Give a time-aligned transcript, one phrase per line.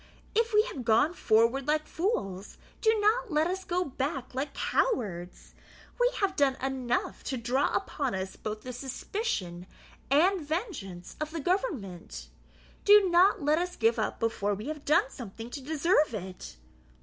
[0.33, 5.53] If we have gone forward like fools, do not let us go back like cowards.
[5.99, 9.67] We have done enough to draw upon us both the suspicion
[10.09, 12.29] and vengeance of the government;
[12.83, 16.55] do not let us give up before we have done something to deserve it.